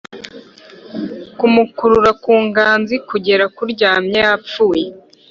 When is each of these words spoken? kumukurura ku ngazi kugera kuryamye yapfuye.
kumukurura 1.39 2.11
ku 2.23 2.33
ngazi 2.45 2.95
kugera 3.09 3.45
kuryamye 3.55 4.17
yapfuye. 4.27 4.85